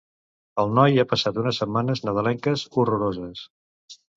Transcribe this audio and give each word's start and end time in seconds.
El 0.63 0.71
noi 0.77 0.97
ha 1.03 1.05
passat 1.11 1.37
unes 1.43 1.59
setmanes 1.63 2.03
nadalenques 2.09 2.65
horroroses. 2.79 3.45